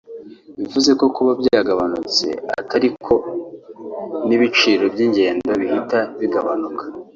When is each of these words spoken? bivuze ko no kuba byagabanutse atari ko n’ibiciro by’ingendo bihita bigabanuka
bivuze 0.59 0.91
ko 0.99 1.03
no 1.07 1.13
kuba 1.15 1.31
byagabanutse 1.41 2.25
atari 2.59 2.89
ko 3.05 3.13
n’ibiciro 4.27 4.83
by’ingendo 4.93 5.51
bihita 5.61 5.99
bigabanuka 6.19 6.83